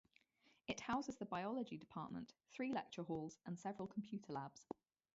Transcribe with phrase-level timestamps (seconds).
[0.65, 4.65] It houses the Biology department, three lecture halls, and several computer labs.